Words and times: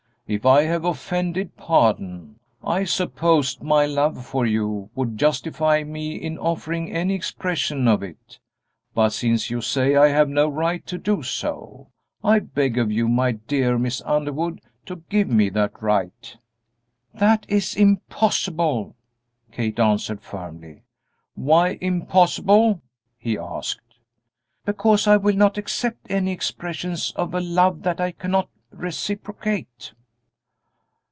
If 0.33 0.45
I 0.45 0.63
have 0.63 0.85
offended, 0.85 1.57
pardon. 1.57 2.39
I 2.63 2.85
supposed 2.85 3.61
my 3.61 3.85
love 3.85 4.25
for 4.25 4.45
you 4.45 4.89
would 4.95 5.17
justify 5.17 5.83
me 5.83 6.15
in 6.15 6.37
offering 6.37 6.89
any 6.89 7.15
expression 7.15 7.85
of 7.85 8.01
it, 8.01 8.39
but 8.95 9.09
since 9.09 9.49
you 9.49 9.59
say 9.59 9.97
I 9.97 10.07
have 10.07 10.29
no 10.29 10.47
right 10.47 10.85
to 10.87 10.97
do 10.97 11.21
so, 11.21 11.89
I 12.23 12.39
beg 12.39 12.77
of 12.77 12.89
you, 12.89 13.09
my 13.09 13.33
dear 13.33 13.77
Miss 13.77 14.01
Underwood, 14.05 14.61
to 14.85 15.03
give 15.09 15.27
me 15.27 15.49
that 15.49 15.81
right." 15.81 16.37
"That 17.13 17.45
is 17.49 17.75
impossible," 17.75 18.95
Kate 19.51 19.81
answered, 19.81 20.21
firmly. 20.21 20.83
"Why 21.35 21.77
impossible?" 21.81 22.81
he 23.17 23.37
asked. 23.37 23.97
"Because 24.63 25.07
I 25.07 25.17
will 25.17 25.35
not 25.35 25.57
accept 25.57 26.09
any 26.09 26.31
expressions 26.31 27.11
of 27.17 27.33
a 27.33 27.41
love 27.41 27.83
that 27.83 27.99
I 27.99 28.13
cannot 28.13 28.47
reciprocate." 28.71 29.91